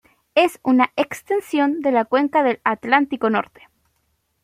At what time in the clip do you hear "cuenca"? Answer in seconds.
2.05-2.41